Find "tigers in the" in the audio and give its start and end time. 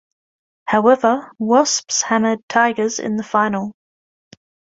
2.49-3.23